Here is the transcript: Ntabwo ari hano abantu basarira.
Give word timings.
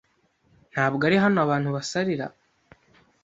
Ntabwo 0.71 1.01
ari 1.07 1.17
hano 1.23 1.37
abantu 1.45 1.69
basarira. 1.75 2.25